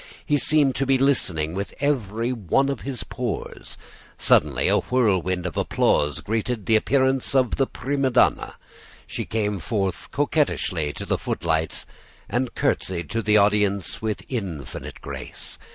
[0.25, 3.77] He seemed to be listening with every one of his pores.
[4.17, 8.55] Suddenly a whirlwind of applause greeted the appearance of the prima donna.
[9.05, 11.85] She came forward coquettishly to the footlights
[12.27, 15.59] and curtsied to the audience with infinite grace.